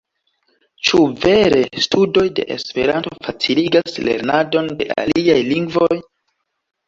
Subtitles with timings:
[0.87, 6.01] Ĉu vere studoj de Esperanto faciligas lernadon de aliaj lingvoj?